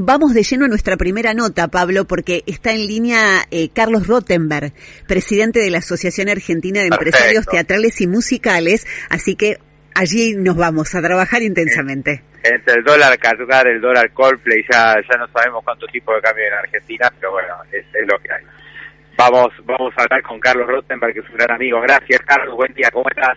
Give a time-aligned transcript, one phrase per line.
[0.00, 4.72] Vamos de lleno a nuestra primera nota, Pablo, porque está en línea eh, Carlos Rottenberg,
[5.08, 9.56] presidente de la Asociación Argentina de Empresarios Teatrales y Musicales, así que
[9.96, 12.22] allí nos vamos a trabajar intensamente.
[12.44, 16.44] Entre el dólar cargar, el dólar Coldplay, ya, ya no sabemos cuánto tipo de cambio
[16.46, 18.44] en Argentina, pero bueno, es, lo que hay.
[19.16, 21.80] Vamos, vamos a hablar con Carlos Rottenberg, que es un gran amigo.
[21.80, 22.54] Gracias, Carlos.
[22.54, 23.36] Buen día, ¿cómo estás?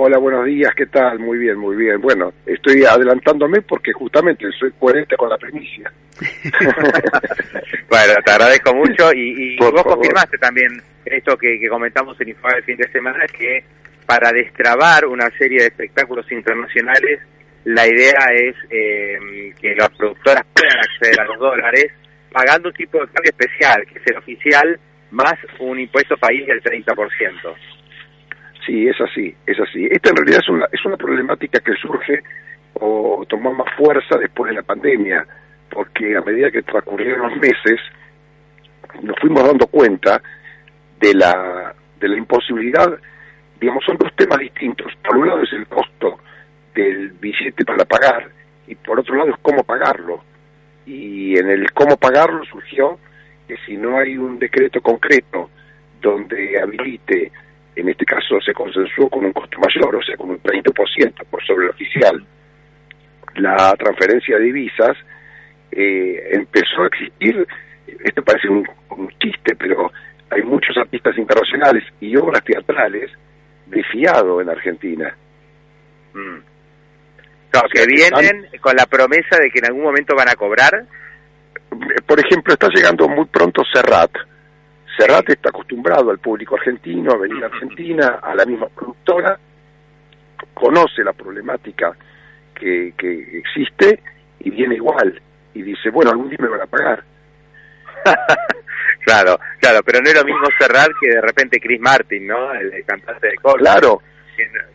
[0.00, 1.18] Hola, buenos días, ¿qué tal?
[1.18, 2.00] Muy bien, muy bien.
[2.00, 5.92] Bueno, estoy adelantándome porque justamente soy coherente con la primicia.
[7.90, 12.76] bueno, te agradezco mucho y, vos confirmaste también esto que, comentamos en Info el fin
[12.76, 13.64] de semana, que
[14.06, 17.18] para destrabar una serie de espectáculos internacionales,
[17.64, 21.90] la idea es eh, que las productoras puedan acceder a los dólares
[22.30, 24.78] pagando un tipo de cambio especial, que es el oficial,
[25.10, 27.56] más un impuesto país del 30%.
[28.68, 29.88] Sí, es así, es así.
[29.90, 32.22] Esta en realidad es una, es una problemática que surge
[32.74, 35.26] o tomó más fuerza después de la pandemia,
[35.70, 37.80] porque a medida que transcurrieron los meses,
[39.00, 40.20] nos fuimos dando cuenta
[41.00, 42.92] de la, de la imposibilidad,
[43.58, 44.92] digamos, son dos temas distintos.
[45.02, 46.18] Por un lado es el costo
[46.74, 48.28] del billete para pagar
[48.66, 50.22] y por otro lado es cómo pagarlo.
[50.84, 52.98] Y en el cómo pagarlo surgió
[53.46, 55.48] que si no hay un decreto concreto
[56.02, 57.32] donde habilite
[57.78, 61.44] en este caso se consensuó con un costo mayor, o sea, con un 30% por
[61.44, 62.24] sobre el oficial,
[63.36, 64.96] la transferencia de divisas,
[65.70, 67.46] eh, empezó a existir,
[68.04, 68.66] esto parece un,
[69.20, 69.92] chiste, pero
[70.30, 73.10] hay muchos artistas internacionales y obras teatrales
[73.66, 75.16] de fiado en Argentina.
[76.14, 76.38] Mm.
[77.72, 80.84] que vienen con la promesa de que en algún momento van a cobrar.
[82.06, 84.10] Por ejemplo, está llegando muy pronto Serrat,
[84.98, 89.38] Serrat está acostumbrado al público argentino, a venir a Argentina, a la misma productora,
[90.54, 91.96] conoce la problemática
[92.52, 94.02] que, que existe
[94.40, 95.20] y viene igual
[95.54, 97.04] y dice, bueno, algún día me van a pagar.
[99.04, 102.52] claro, claro, pero no es lo mismo Serrat que de repente Chris Martin, ¿no?
[102.54, 103.60] El, cantante de Col.
[103.60, 104.02] Claro.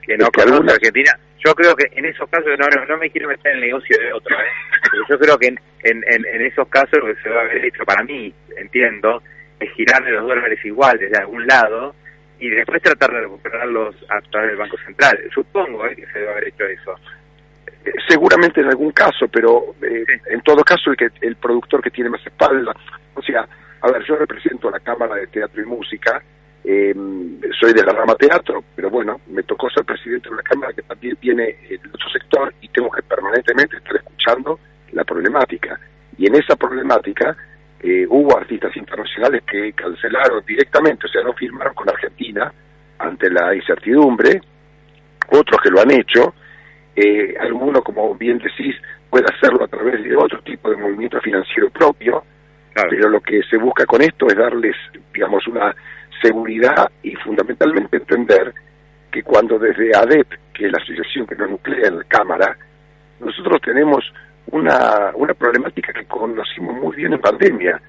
[0.01, 1.17] Que, no conoce Argentina.
[1.45, 4.13] Yo creo que en esos casos, no, no, me quiero meter en el negocio de
[4.13, 4.51] otro, ¿eh?
[4.91, 7.65] Pero yo creo que en, en, en, esos casos lo que se va a haber
[7.65, 9.21] hecho para mí, entiendo,
[9.63, 11.95] es girarle los dólares igual desde algún lado
[12.39, 15.17] y después tratar de recuperarlos a través del Banco Central.
[15.33, 16.95] Supongo eh, que se debe haber hecho eso.
[17.85, 21.91] Eh, seguramente en algún caso, pero eh, en todo caso el, que, el productor que
[21.91, 22.73] tiene más espalda,
[23.13, 23.47] o sea,
[23.81, 26.21] a ver, yo represento a la Cámara de Teatro y Música,
[26.63, 30.81] soy de la rama teatro, pero bueno, me tocó ser presidente de una Cámara que
[30.81, 34.59] también tiene el otro sector y tengo que permanentemente estar escuchando
[34.93, 35.77] la problemática.
[36.17, 37.35] Y en esa problemática
[37.83, 39.12] eh, hubo artistas internacionales
[39.45, 42.51] que cancelaron directamente, o sea, no firmaron con Argentina
[42.99, 44.41] ante la incertidumbre,
[45.29, 46.33] otros que lo han hecho,
[46.95, 48.75] eh, alguno, como bien decís,
[49.09, 52.23] puede hacerlo a través de otro tipo de movimiento financiero propio,
[52.73, 54.75] pero lo que se busca con esto es darles,
[55.13, 55.75] digamos, una
[56.21, 58.53] seguridad y fundamentalmente entender
[59.11, 62.57] que cuando desde ADEP, que es la asociación que nos nuclea en la Cámara,
[63.19, 64.11] nosotros tenemos
[64.47, 67.81] una, una problemática que conocimos muy bien en pandemia,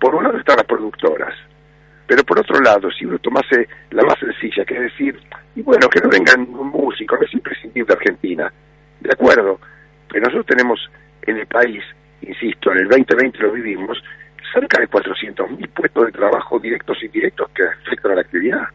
[0.00, 1.34] por un lado están las productoras,
[2.06, 5.18] pero por otro lado, si uno tomase la más sencilla, que es decir,
[5.54, 8.52] y bueno, que no vengan un músico, no es imprescindible Argentina,
[9.00, 9.60] de acuerdo,
[10.08, 10.80] pero nosotros tenemos
[11.22, 11.82] en el país,
[12.22, 14.02] insisto, en el 2020 lo vivimos,
[14.52, 18.68] cerca de 400.000 puestos de trabajo directos y indirectos que afectan a la actividad.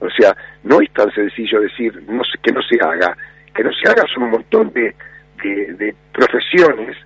[0.00, 3.16] O sea, no es tan sencillo decir no que no se haga,
[3.54, 4.94] que no se haga son un montón de,
[5.42, 6.96] de, profesiones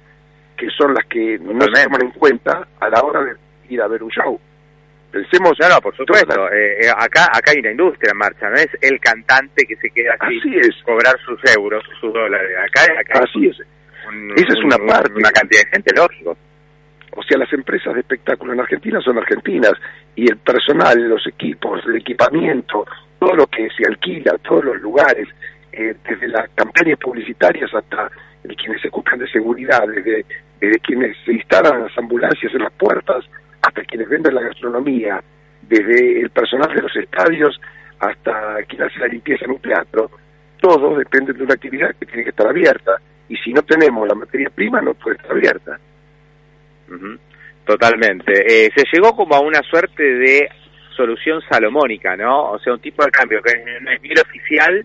[0.56, 3.37] que son las que no se toman en cuenta a la hora de
[3.71, 4.39] ir a ver un show.
[5.11, 8.69] Pensemos, no, por supuesto, eh, eh, acá acá hay una industria en marcha, no es
[8.81, 10.71] el cantante que se queda así, es.
[10.85, 13.57] cobrar sus euros, sus dólares, acá, acá así es.
[14.37, 15.13] Esa es una parte.
[15.15, 16.37] Una cantidad de gente, lógico.
[17.13, 19.73] O sea, las empresas de espectáculo en Argentina son argentinas
[20.15, 22.87] y el personal, los equipos, el equipamiento,
[23.19, 25.29] todo lo que se alquila, todos los lugares,
[25.73, 28.11] eh, desde las campañas publicitarias hasta
[28.57, 30.25] quienes se ocupan de seguridad, desde,
[30.81, 33.25] quienes se instalan las ambulancias en las puertas
[33.62, 35.22] hasta quienes venden la gastronomía,
[35.62, 37.60] desde el personal de los estadios
[37.98, 40.10] hasta quien hace la limpieza en un teatro,
[40.60, 42.97] todo depende de una actividad que tiene que estar abierta
[43.28, 45.78] y si no tenemos la materia prima no puede estar abierta.
[47.65, 48.33] Totalmente.
[48.33, 50.48] Eh, se llegó como a una suerte de
[50.97, 52.51] solución salomónica, ¿no?
[52.51, 54.84] O sea, un tipo de cambio que no es ni el oficial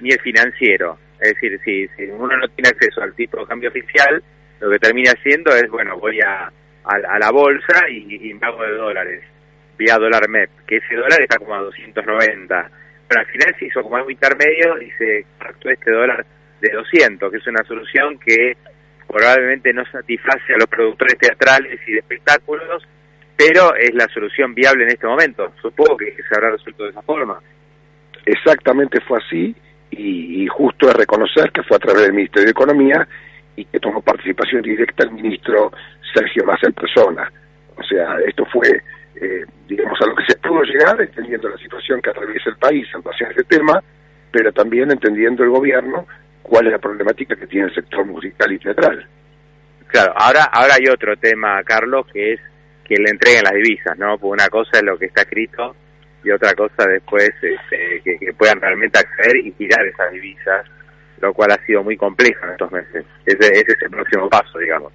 [0.00, 0.98] ni el financiero.
[1.20, 4.22] Es decir, si, si uno no tiene acceso al tipo de cambio oficial,
[4.60, 6.50] lo que termina haciendo es, bueno, voy a,
[6.96, 9.22] a, la bolsa y, y pago de dólares,
[9.78, 12.70] vía dólar MEP, que ese dólar está como a 290.
[13.08, 16.24] Pero al final se hizo como algo intermedio y se actuó este dólar
[16.60, 18.56] de 200, que es una solución que
[19.06, 22.86] probablemente no satisface a los productores teatrales y de espectáculos,
[23.36, 25.52] pero es la solución viable en este momento.
[25.60, 27.40] Supongo que se habrá resuelto de esa forma.
[28.24, 29.56] Exactamente fue así
[29.90, 33.08] y, justo es reconocer que fue a través del Ministerio de Economía
[33.56, 35.72] y que tomó participación directa el ministro
[36.14, 37.30] Sergio Massa en persona.
[37.76, 38.82] O sea, esto fue,
[39.16, 42.86] eh, digamos, a lo que se pudo llegar, entendiendo la situación que atraviesa el país
[42.94, 43.82] en relación a este tema,
[44.30, 46.06] pero también entendiendo el gobierno
[46.42, 49.06] cuál es la problemática que tiene el sector musical y teatral.
[49.88, 52.40] Claro, ahora, ahora hay otro tema, Carlos, que es
[52.84, 54.18] que le entreguen las divisas, ¿no?
[54.18, 55.76] Porque una cosa es lo que está escrito
[56.24, 60.66] y otra cosa después este, que, puedan realmente acceder y tirar esas divisas,
[61.20, 63.04] lo cual ha sido muy complejo en estos meses.
[63.24, 64.92] Ese, ese es el próximo paso, digamos.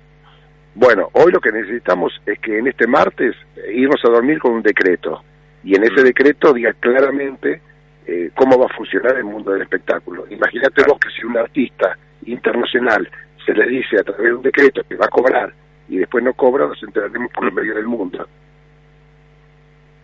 [0.76, 4.52] Bueno, hoy lo que necesitamos es que en este martes eh, irnos a dormir con
[4.52, 5.24] un decreto
[5.64, 6.04] y en ese mm.
[6.04, 7.62] decreto diga claramente
[8.06, 10.26] eh, cómo va a funcionar el mundo del espectáculo.
[10.30, 13.10] Imagínate vos que si un artista internacional
[13.46, 15.54] se le dice a través de un decreto que va a cobrar
[15.88, 18.28] y después no cobra, nos enteraremos por los medios del mundo.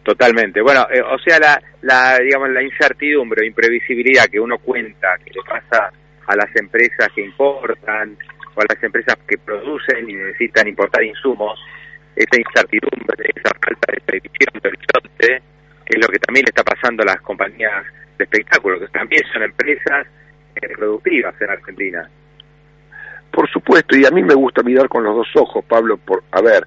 [0.04, 0.62] Totalmente.
[0.62, 5.42] Bueno, eh, o sea, la, la, digamos, la incertidumbre, imprevisibilidad que uno cuenta que le
[5.44, 5.92] pasa
[6.28, 8.18] a las empresas que importan
[8.56, 11.60] o a las empresas que producen y necesitan importar insumos,
[12.16, 15.42] esa incertidumbre, esa falta de previsión de horizonte,
[15.86, 17.86] es lo que también le está pasando a las compañías
[18.18, 20.08] de espectáculos, que también son empresas
[20.56, 22.10] eh, productivas en Argentina.
[23.32, 26.42] Por supuesto, y a mí me gusta mirar con los dos ojos, Pablo, por, a
[26.42, 26.66] ver,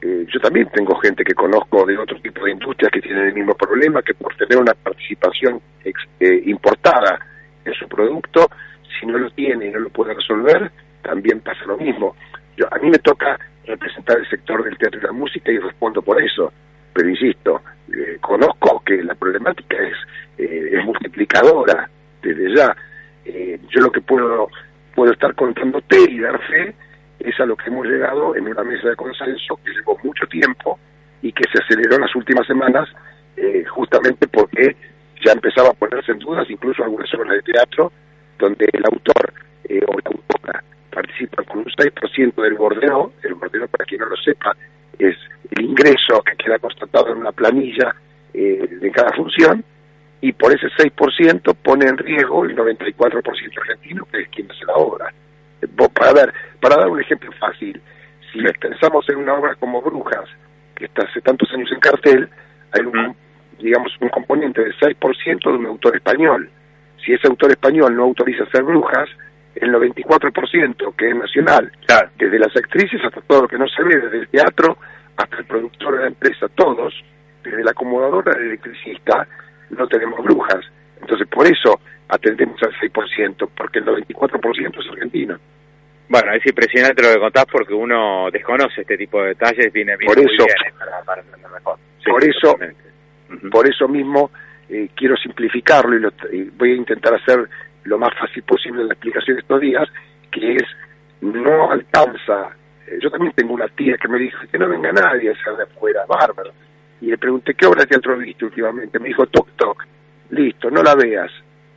[0.00, 3.34] eh, yo también tengo gente que conozco de otro tipo de industrias que tienen el
[3.34, 7.18] mismo problema, que por tener una participación eh, importada
[7.64, 8.48] en su producto,
[8.98, 10.70] si no lo tiene y no lo puede resolver,
[11.08, 12.14] también pasa lo mismo.
[12.56, 16.02] Yo, a mí me toca representar el sector del teatro y la música y respondo
[16.02, 16.52] por eso,
[16.92, 17.62] pero insisto,
[17.92, 19.96] eh, conozco que la problemática es,
[20.38, 21.88] es multiplicadora
[22.22, 22.76] desde ya.
[23.70, 24.48] yo lo que puedo,
[24.94, 26.74] puedo estar contándote y dar fe
[27.20, 30.78] es a lo que hemos llegado en una mesa de consenso que llevó mucho tiempo
[31.22, 32.88] y que se aceleró en las últimas semanas
[33.36, 34.76] eh, justamente porque
[35.24, 37.92] ya empezaba a ponerse en dudas incluso algunas obras de teatro
[38.38, 39.32] donde el autor
[39.64, 44.06] eh, o la autora participan con un 6% del bordeo, el bordeo para quien no
[44.06, 44.56] lo sepa
[44.98, 45.16] es
[45.52, 47.94] el ingreso que queda constatado en una planilla
[48.34, 49.64] eh, de cada función
[50.20, 54.74] y por ese 6% pone en riesgo el 94% argentino que es quien hace la
[54.74, 55.12] obra
[55.98, 57.80] para ver, para dar un ejemplo fácil,
[58.32, 60.28] si pensamos en una obra como Brujas,
[60.76, 62.28] que está hace tantos años en cartel,
[62.72, 63.16] hay un,
[63.58, 66.50] digamos, un componente del 6% de un autor español.
[67.04, 69.08] Si ese autor español no autoriza hacer Brujas,
[69.60, 71.72] el 94% que es nacional,
[72.16, 74.78] desde las actrices hasta todo lo que no se ve, desde el teatro
[75.16, 76.94] hasta el productor de la empresa, todos,
[77.42, 79.26] desde la acomodadora al electricista,
[79.70, 80.64] no tenemos brujas.
[81.00, 85.38] Entonces, por eso atendemos al 6%, porque el 94% es argentino.
[86.08, 90.08] Bueno, es impresionante lo que contás porque uno desconoce este tipo de detalles, viene bien,
[90.10, 91.78] por eso, bien para, para entender mejor.
[92.06, 92.58] por eso,
[93.50, 94.30] por eso mismo
[94.70, 96.10] eh, quiero simplificarlo y, lo,
[96.56, 97.48] voy a intentar hacer
[97.84, 99.88] lo más fácil posible la explicación de estos días,
[100.30, 100.64] que es
[101.20, 102.50] no alcanza.
[102.86, 105.56] Eh, yo también tengo una tía que me dijo que no venga nadie a ser
[105.56, 106.52] de afuera, bárbaro.
[107.00, 108.98] Y le pregunté, ¿qué obra de teatro has visto últimamente?
[108.98, 109.84] Me dijo, Toc Toc.
[110.30, 111.30] Listo, no la veas.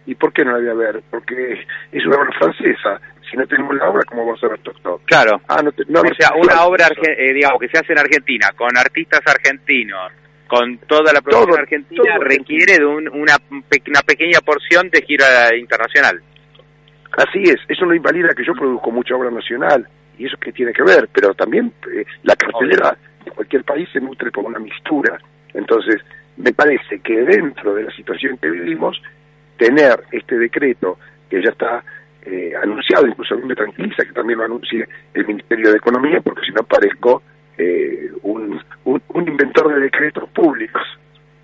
[0.05, 1.03] ¿Y por qué no la voy a ver?
[1.09, 2.99] Porque es una obra francesa.
[3.29, 5.41] Si no tenemos la obra, ¿cómo vamos a ver Toc Claro.
[5.47, 9.21] Ah, no o sea, una obra, eh, digamos, que se hace en Argentina, con artistas
[9.25, 10.11] argentinos,
[10.51, 16.21] con toda la producción argentina, requiere de un, una, una pequeña porción de gira internacional.
[17.13, 17.55] Así es.
[17.69, 19.87] Eso no invalida que yo produzco mucha obra nacional.
[20.17, 21.07] Y eso que tiene que ver.
[21.13, 25.17] Pero también eh, la cartelera de cualquier país se nutre por una mixtura.
[25.53, 26.01] Entonces,
[26.35, 29.01] me parece que dentro de la situación que vivimos,
[29.55, 31.81] tener este decreto que ya está
[32.23, 36.19] eh, anunciado, incluso a mí me tranquiliza que también lo anuncie el Ministerio de Economía,
[36.19, 37.23] porque si no parezco
[37.61, 40.81] eh, un, un, inventor de decretos públicos.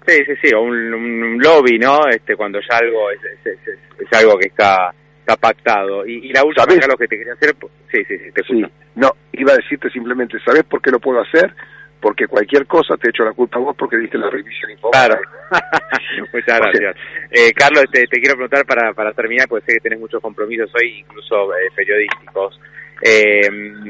[0.05, 2.07] Sí, sí, sí, o un, lobby, ¿no?
[2.07, 6.05] Este, cuando ya algo es, es, algo que está, está pactado.
[6.05, 7.55] Y, la última, lo que te quería hacer,
[7.91, 11.21] sí, sí, sí, te sí, no, iba a decirte simplemente, ¿sabes por qué lo puedo
[11.21, 11.53] hacer?
[11.99, 15.19] porque cualquier cosa te echo la culpa a vos porque diste la revisión Claro.
[16.33, 16.95] Muchas gracias.
[17.31, 20.99] Eh, Carlos, te, quiero preguntar para, para terminar, porque sé que tenés muchos compromisos hoy,
[20.99, 22.59] incluso eh, periodísticos.
[23.01, 23.41] Eh,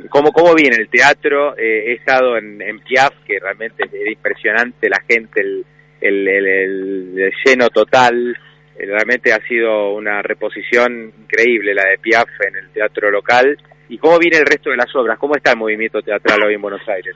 [0.09, 1.57] ¿cómo, ¿Cómo viene el teatro?
[1.57, 5.65] Eh, he estado en, Piaf, que realmente es impresionante, la gente, el,
[6.01, 8.37] el, el, lleno total.
[8.77, 13.57] Realmente ha sido una reposición increíble la de Piaf en el teatro local.
[13.89, 15.17] ¿Y cómo viene el resto de las obras?
[15.17, 17.15] ¿Cómo está el movimiento teatral hoy en Buenos Aires?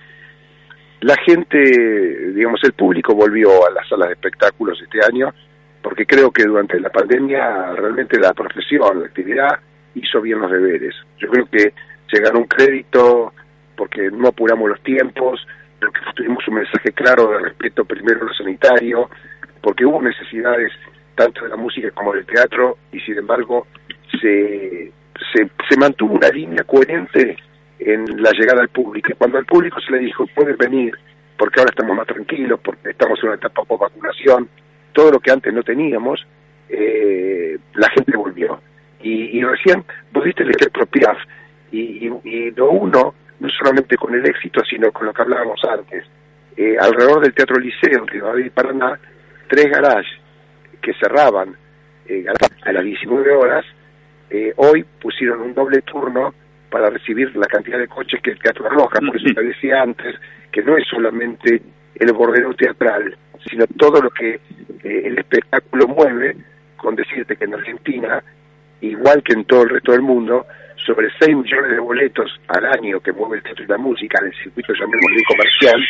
[1.02, 1.58] La gente,
[2.34, 5.34] digamos, el público volvió a las salas de espectáculos este año
[5.82, 9.60] porque creo que durante la pandemia realmente la profesión, la actividad
[9.96, 10.96] hizo bien los deberes.
[11.18, 11.74] Yo creo que
[12.10, 13.34] se ganó un crédito
[13.76, 15.46] porque no apuramos los tiempos,
[15.80, 19.10] porque tuvimos un mensaje claro de respeto primero a lo sanitario,
[19.62, 20.72] porque hubo necesidades
[21.16, 23.68] tanto de la música como del teatro y sin embargo
[24.20, 24.92] se,
[25.34, 27.38] se, mantuvo una línea coherente
[27.80, 29.10] en la llegada al público.
[29.18, 30.94] Cuando al público se le dijo, pueden venir,
[31.38, 34.50] porque ahora estamos más tranquilos, porque estamos en una etapa por vacunación,
[34.94, 36.26] todo lo que antes no teníamos,
[36.70, 38.31] eh, la gente volvió.
[39.04, 41.18] Y, y recién pudiste leer Piaf,
[41.72, 45.60] y, y, y, lo uno, no solamente con el éxito, sino con lo que hablábamos
[45.64, 46.06] antes.
[46.56, 49.00] Eh, alrededor del Teatro Liceo, que va a Paraná,
[49.48, 50.12] tres garages
[50.82, 51.56] que cerraban
[52.08, 52.26] eh,
[52.64, 53.66] a las 19 horas,
[54.30, 56.34] eh, hoy pusieron un doble turno
[56.70, 60.16] para recibir la cantidad de coches que el Teatro Roja, por eso te decía antes
[60.52, 61.62] que no es solamente
[61.96, 63.16] el bordero teatral,
[63.50, 64.40] sino todo lo que
[64.84, 66.36] eh, el espectáculo mueve,
[66.78, 68.24] con decirte que en Argentina,
[68.82, 70.46] igual que en todo el resto del mundo,
[70.86, 74.28] sobre 6 millones de boletos al año que mueve el teatro y la música en
[74.28, 75.82] el circuito llamémosle comercial,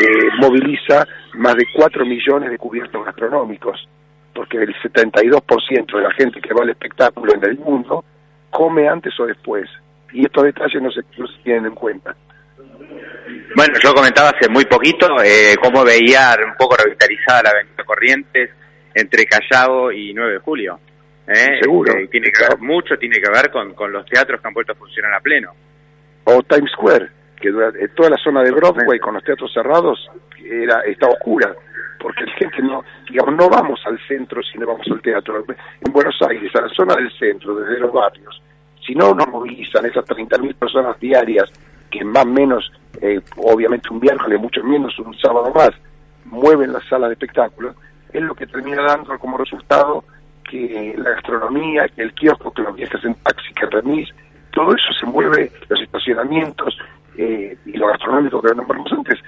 [0.00, 3.88] eh, moviliza más de 4 millones de cubiertos gastronómicos,
[4.34, 8.04] porque el 72% de la gente que va al espectáculo en el mundo
[8.50, 9.68] come antes o después,
[10.12, 12.14] y estos detalles no se, no se tienen en cuenta.
[13.56, 18.50] Bueno, yo comentaba hace muy poquito eh, cómo veía un poco revitalizada la Avenida Corrientes
[18.94, 20.80] entre Callao y 9 de Julio.
[21.26, 21.58] ¿Eh?
[21.60, 21.92] Seguro.
[21.92, 24.72] Eh, tiene que ver, mucho tiene que ver con, con los teatros que han vuelto
[24.72, 25.52] a funcionar a pleno.
[26.24, 27.08] O Times Square,
[27.40, 30.10] que durante, toda la zona de Broadway con los teatros cerrados
[30.42, 31.54] era está oscura,
[31.98, 35.44] porque la gente no, digamos, no vamos al centro si no vamos al teatro.
[35.80, 38.42] En Buenos Aires, a la zona del centro, desde los barrios,
[38.86, 41.50] si no nos movilizan esas 30.000 personas diarias,
[41.90, 45.70] que más o menos, eh, obviamente un miércoles, mucho menos un sábado más,
[46.24, 47.76] mueven las salas de espectáculos,
[48.12, 50.04] es lo que termina dando como resultado
[50.54, 54.08] que la gastronomía, el kiosco, que los viajes en taxi, que remis,
[54.52, 56.78] todo eso se mueve, los estacionamientos
[57.18, 59.18] eh, y lo gastronómico que nombramos antes,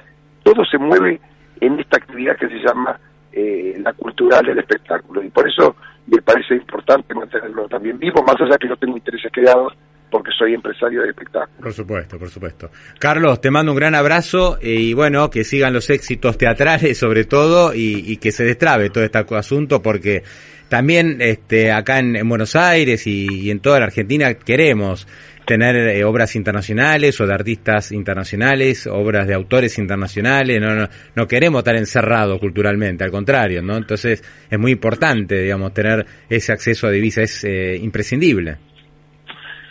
[0.45, 1.21] todo se mueve
[1.61, 3.01] en esta actividad que se llama
[3.33, 5.21] eh, la cultural del espectáculo.
[5.21, 5.75] Y por eso
[6.07, 9.73] me parece importante mantenerlo también vivo, más allá que no tengo intereses creados,
[10.09, 11.61] porque soy empresario de espectáculo.
[11.61, 12.71] Por supuesto, por supuesto.
[13.01, 17.75] Carlos, te mando un gran abrazo y bueno, que sigan los éxitos teatrales sobre todo
[17.75, 20.23] y, y que se destrabe todo este asunto porque
[20.69, 25.07] también este, acá en, en Buenos Aires y, y, en toda la Argentina queremos
[25.47, 31.27] tener eh, obras internacionales o de artistas internacionales, obras de autores internacionales, no, no, no
[31.27, 33.77] queremos estar encerrados culturalmente, al contrario, ¿no?
[33.77, 38.59] Entonces es muy importante, digamos, tener ese acceso a divisas, es eh, imprescindible.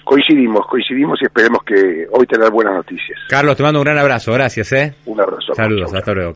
[0.05, 3.19] Coincidimos, coincidimos y esperemos que hoy tener buenas noticias.
[3.27, 4.93] Carlos, te mando un gran abrazo, gracias, ¿eh?
[5.05, 5.53] Un abrazo.
[5.55, 6.33] Saludos, hasta luego.